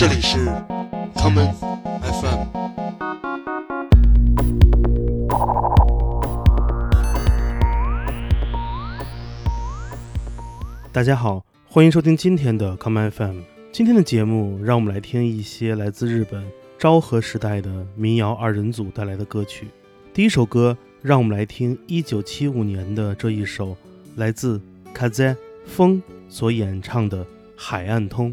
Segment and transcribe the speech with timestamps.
[0.00, 0.38] 这里是
[1.14, 1.52] common
[2.00, 2.44] FM。
[10.90, 13.40] 大家好，欢迎收听今天的 common FM。
[13.72, 16.42] 今天的节目，让我们来听一些来自日本
[16.78, 19.68] 昭和时代的民谣二人组带来的歌曲。
[20.14, 23.76] 第一首歌，让我们来听一九七五年的这一首，
[24.16, 25.36] 来自 a 卡 e
[25.66, 27.22] 风所演唱的
[27.54, 28.32] 《海岸通》。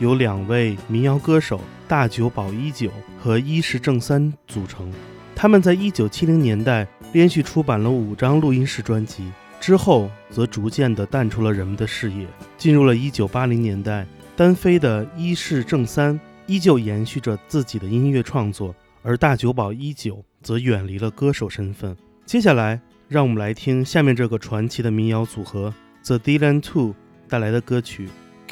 [0.00, 2.90] 由两位民谣歌手大久保一久
[3.20, 4.90] 和伊势正三组成，
[5.34, 9.24] 他们在1970年代连续出版了五张录音室专辑，
[9.60, 12.26] 之后则逐渐地淡出了人们的视野。
[12.56, 21.96] 进入了一九八零年代，单飞的伊势正三依旧延续着自己的音乐创作，而大久保一久则远离了歌手身份。
[22.26, 25.72] 接下来，让我们来听下面这个传奇的民谣组合
[26.04, 26.94] The Dylan Two
[27.28, 28.08] 带来的歌曲。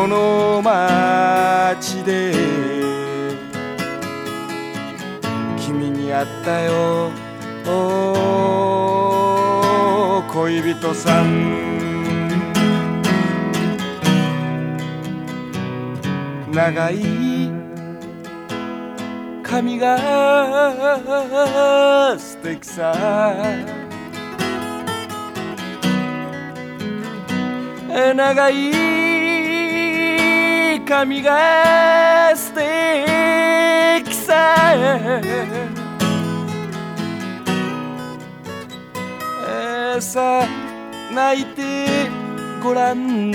[0.00, 2.32] この街で
[5.58, 7.10] 君に会ったよ
[10.32, 11.52] 恋人さん
[16.50, 17.06] 長い
[19.42, 23.36] 髪が素敵さ
[28.16, 28.99] 長い
[30.90, 31.32] 髪が
[32.34, 34.34] 素敵さ
[39.46, 40.44] えさ
[41.14, 42.08] 泣いて
[42.60, 43.30] ごらん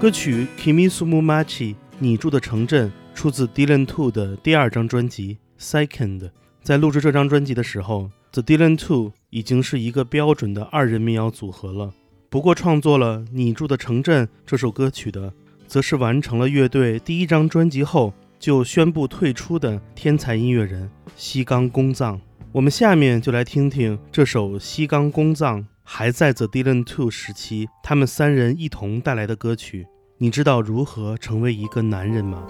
[0.00, 5.38] 歌曲《Kimi Sumu Machi》，你住的城镇，出自 Dylan Two 的第二张专辑
[5.76, 6.18] 《Second》。
[6.62, 11.92] 在录制这张专辑的时候，The Dylan Two 已经是一个标准的二人民谣组合了。
[12.28, 15.32] 不过，创作了《你住的城镇》这首歌曲的，
[15.68, 22.20] 则是完成了乐队第一张专辑后就宣布退出的天才音乐人西冈公藏。
[22.50, 25.64] 我们下面就来听听这首西冈公藏。
[25.82, 29.86] 还在 The Dylan Two 时期，他们三人一同带来的歌曲，
[30.18, 32.42] 你知道如何成为一个男人吗？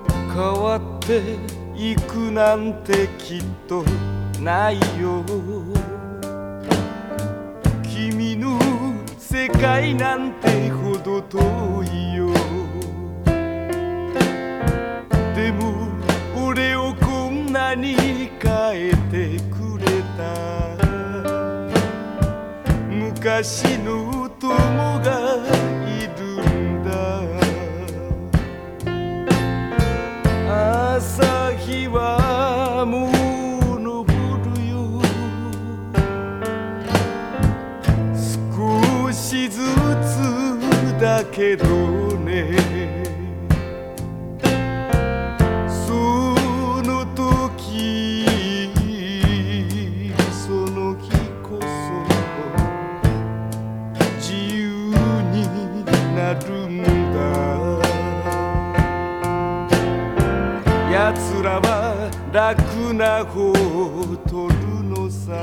[23.40, 23.79] I'm assis
[63.20, 63.52] アホを
[64.30, 65.34] 取るのさ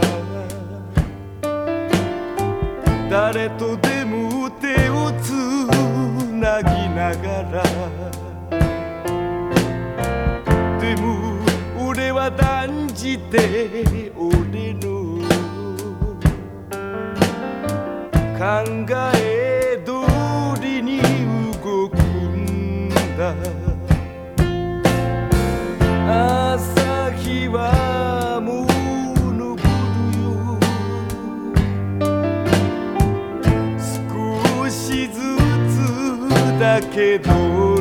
[3.07, 5.31] 誰とでも手をつ
[6.33, 7.63] なぎながら
[10.81, 11.37] でも
[11.87, 13.85] 俺は断じて
[14.17, 15.21] 俺の
[18.39, 20.99] 考え通りに
[21.61, 23.35] 動くんだ
[36.81, 37.76] que dor.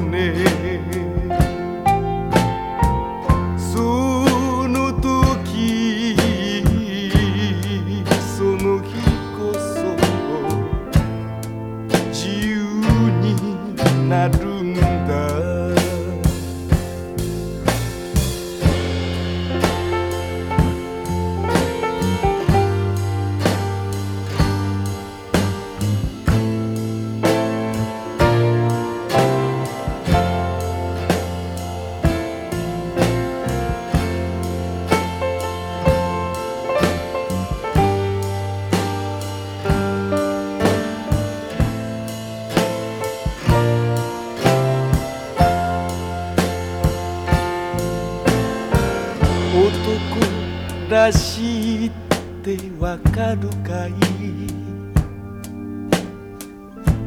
[52.98, 53.92] かるかい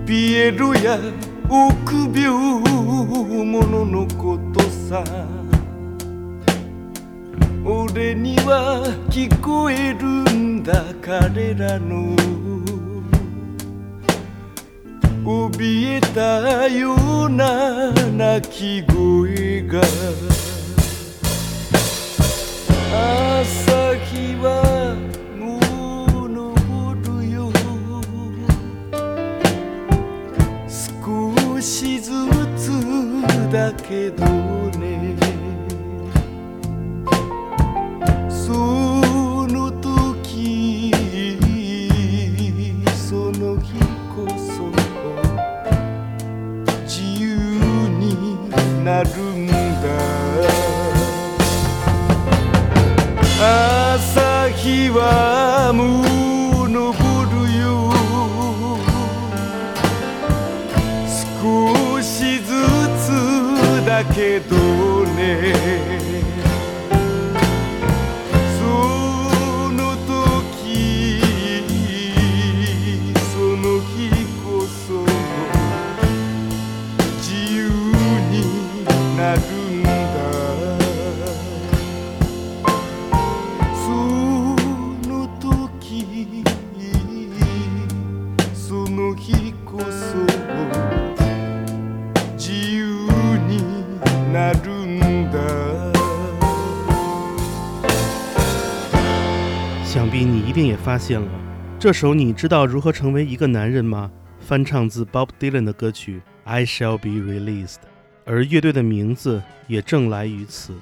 [0.05, 0.97] ピエロや
[1.49, 5.03] 臆病者のことさ
[7.65, 10.03] 俺には聞こえる
[10.33, 12.15] んだ彼らの
[15.23, 19.81] 怯えたような鳴き声が
[22.91, 24.68] 朝日は
[33.49, 34.25] だけど
[34.77, 35.17] ね
[38.29, 38.53] そ
[39.47, 40.91] の時
[42.95, 43.73] その日
[44.13, 44.69] こそ
[46.83, 48.37] 自由に
[48.85, 49.95] なるんだ
[53.95, 56.08] 朝日は無
[100.91, 101.27] 发现了
[101.77, 104.09] 这首，你知道如何成为一个男人吗？
[104.39, 107.67] 翻唱自 Bob Dylan 的歌曲《I Shall Be Released》，
[108.25, 110.73] 而乐队的名字也正来于此。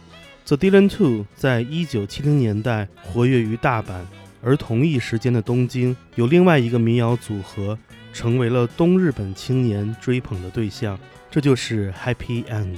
[0.46, 4.04] The Dylan Two 在一九七零年代活跃于大阪，
[4.42, 7.78] 而同一时间的东京有另外一个民谣组合，
[8.14, 10.98] 成为了东日本青年追捧的对象，
[11.30, 12.78] 这就是 Happy End。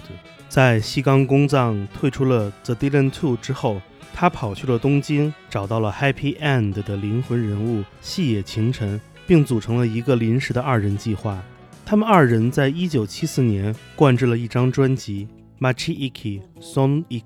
[0.49, 3.83] 在西冈公藏退出了 The Dylan Two 之后。
[4.13, 11.41] 他跑去了东京，找到了 Happy End 的灵魂人物细野晴臣，并组成了一个临时的二人计划。
[11.85, 15.27] 他们二人在一九七四年灌制了一张专辑
[15.73, 17.23] 《Machiiki Soniki》，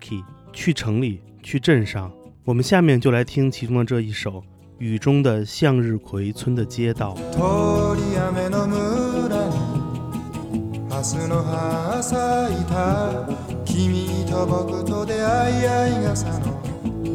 [0.54, 2.12] 去城里，去镇上。
[2.46, 4.32] 我们下面就来听其中的这一首
[4.78, 7.16] 《雨中的向日葵村的街道》。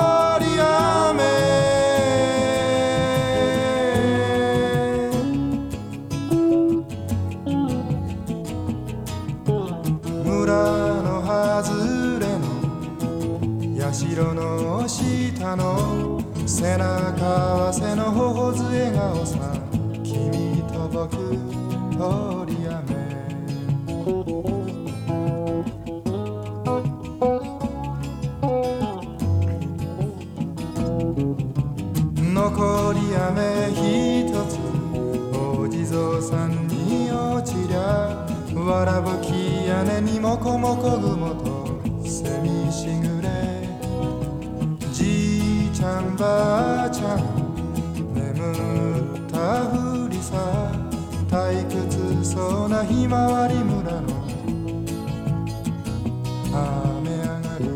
[40.49, 41.35] こもこも
[41.83, 43.29] とセミしぐれ
[44.93, 47.21] じいちゃんばあちゃん
[48.15, 50.37] 眠ったふりさ
[51.29, 54.09] 退屈そうなひまわり村の
[56.55, 57.69] 雨上がり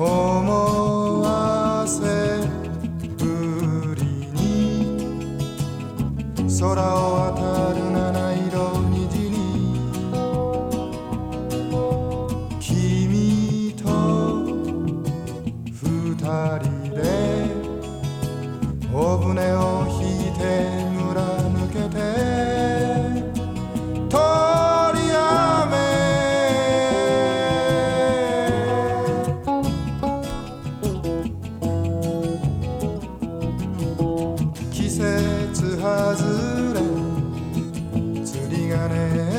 [0.00, 2.38] 思わせ
[3.18, 4.86] ぶりに
[6.60, 6.70] 空
[7.10, 7.23] を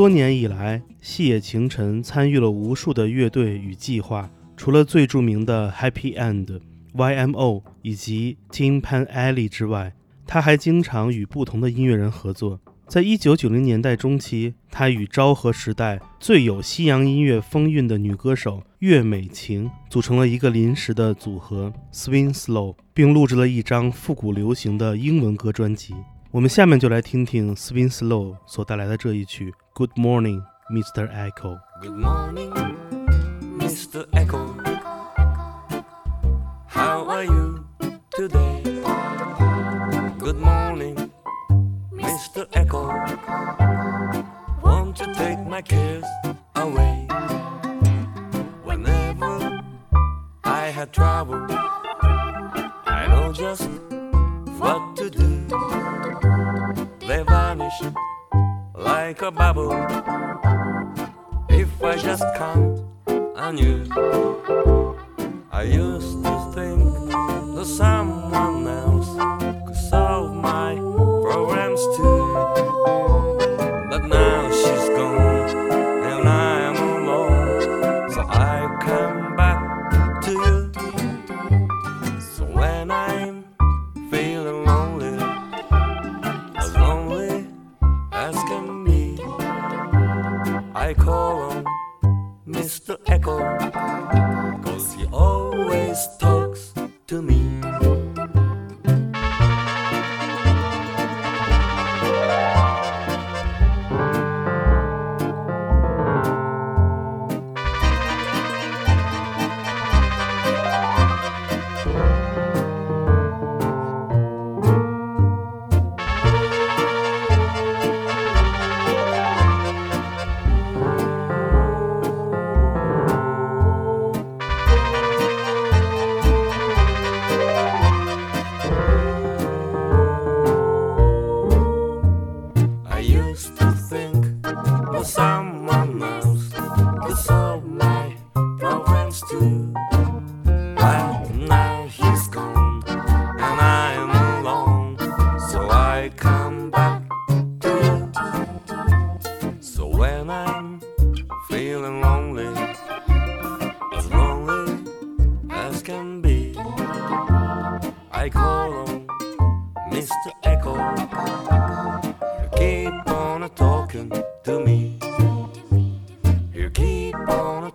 [0.06, 6.60] 多年以来，细野晴臣参与了无数的乐队与计划，除了最著名的 Happy End、
[6.94, 9.94] YMO 以及 t i m Pan Alley 之外，
[10.26, 12.60] 他还经常与不同的音乐人合作。
[12.86, 25.94] 在一九九零年代中期，他与昭和时代最有西洋音乐风韵的女歌手月美晴组成了一个临时的组合 Swing Slow，并录制了一张复古流行的英文歌专辑。
[26.34, 30.42] 我们下面就来听听 Swing Slow 所带来的这一曲《Good Morning,
[30.72, 31.06] Mr.
[31.14, 31.56] Echo》。
[31.80, 32.50] Good morning,
[33.56, 34.04] Mr.
[34.10, 34.52] Echo.
[36.68, 37.64] How are you
[38.10, 38.62] today?
[40.18, 41.08] Good morning,
[41.92, 42.46] Mr.
[42.52, 42.88] Echo.
[44.60, 46.02] Won't you take my cares
[46.56, 47.06] away?
[48.64, 49.60] Whenever
[50.42, 51.46] I had trouble,
[52.86, 53.70] I know just
[54.58, 55.28] what to do.
[57.06, 57.80] They vanish
[58.74, 59.74] like a bubble.
[61.48, 62.80] If I just count
[63.36, 63.84] on you,
[65.50, 66.80] I used to think
[67.56, 67.93] the sun.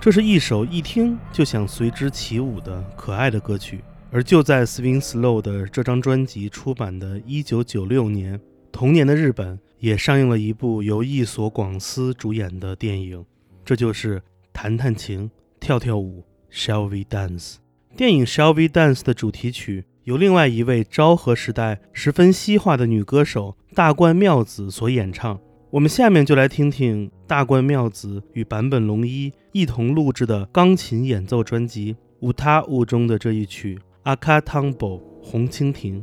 [0.00, 3.82] 这是一首一听就想随之起舞的可爱的歌曲。
[4.12, 13.24] 而就在《Swing Slow》的这张专辑出版的1996年，同年的日本也上映了一部由一左广司主演的电影，
[13.64, 14.20] 这就是
[14.52, 16.24] 《弹弹琴，跳跳舞》
[16.54, 17.56] （Shall We Dance）。
[17.96, 19.84] 电影《Shall We Dance》的主题曲。
[20.06, 25.36] 由另外一位昭和时代十分西化的女歌手大关妙子所演唱。
[25.70, 33.76] 我们下面就来听听大关妙子与坂本龙一一同录制的钢琴演奏专辑《无他雾》中的这一曲
[34.16, 36.00] 《Akatumbo 红蜻蜓》。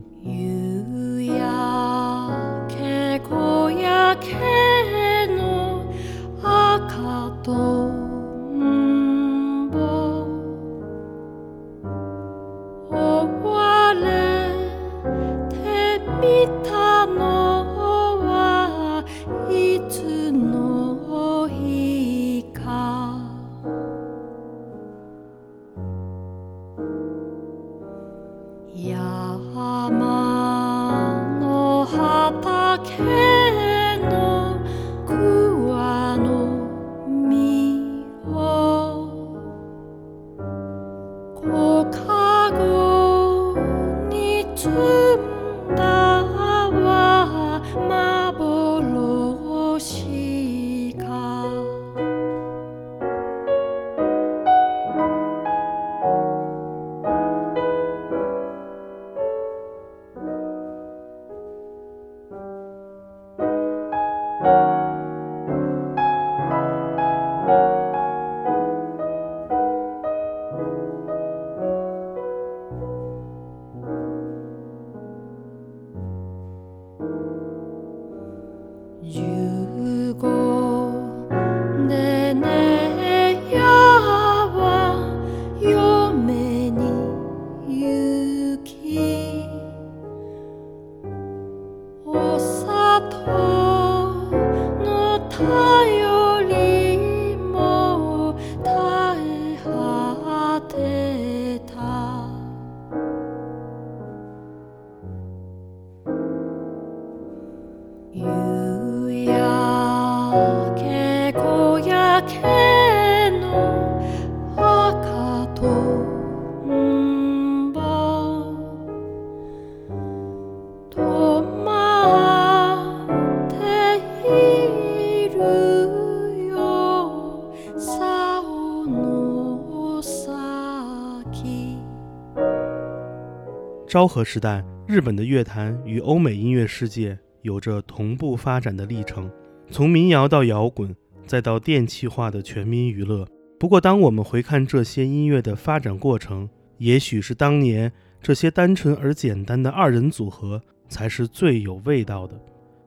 [133.87, 137.17] 昭和时代，日本的乐坛与欧美音乐世界。
[137.43, 139.29] 有着同步发展的历程，
[139.69, 140.95] 从民谣到摇滚，
[141.27, 143.27] 再到电气化的全民娱乐。
[143.59, 152.39] 不过，当我们回看这些音乐的发展过程，也许是当年这些单纯而简单的二人组合才是最有味道的。